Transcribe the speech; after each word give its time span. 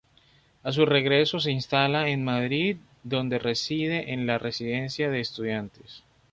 A 0.63 0.71
su 0.71 0.87
regreso, 0.87 1.39
se 1.39 1.51
instala 1.51 2.09
en 2.09 2.23
Madrid 2.23 2.77
donde 3.03 3.37
reside 3.37 4.11
en 4.11 4.25
la 4.25 4.39
Residencia 4.39 5.11
de 5.11 5.19
Estudiantes. 5.19 6.01